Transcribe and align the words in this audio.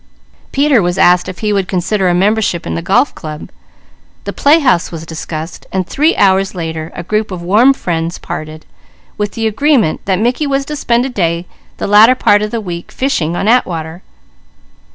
Peter 0.51 0.81
was 0.81 0.97
asked 0.97 1.29
if 1.29 1.37
he 1.45 1.53
would 1.53 1.67
consider 1.67 2.09
a 2.09 2.13
membership 2.15 2.65
in 2.65 2.73
the 2.73 2.81
Golf 2.81 3.13
Club, 3.13 3.51
the 4.23 4.33
playhouse 4.33 4.91
was 4.91 5.05
discussed, 5.05 5.67
and 5.71 5.85
three 5.85 6.15
hours 6.15 6.55
later 6.55 6.91
a 6.95 7.03
group 7.03 7.29
of 7.29 7.43
warm 7.43 7.71
friends 7.71 8.17
parted, 8.17 8.65
with 9.15 9.33
the 9.33 9.45
agreement 9.45 10.03
that 10.05 10.17
Mickey 10.17 10.47
was 10.47 10.65
to 10.65 10.75
spend 10.75 11.05
a 11.05 11.09
day 11.09 11.41
of 11.41 11.45
the 11.77 11.85
latter 11.85 12.15
part 12.15 12.41
of 12.41 12.49
the 12.49 12.59
week 12.59 12.91
fishing 12.91 13.35
on 13.35 13.47
Atwater. 13.47 14.01